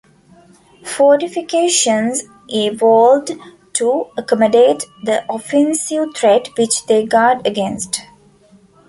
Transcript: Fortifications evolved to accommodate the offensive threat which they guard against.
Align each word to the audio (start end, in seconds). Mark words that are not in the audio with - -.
Fortifications 0.83 2.23
evolved 2.49 3.33
to 3.73 4.07
accommodate 4.17 4.85
the 5.03 5.23
offensive 5.31 6.15
threat 6.15 6.47
which 6.57 6.87
they 6.87 7.05
guard 7.05 7.45
against. 7.45 8.01